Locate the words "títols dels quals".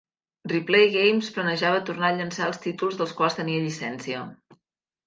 2.67-3.39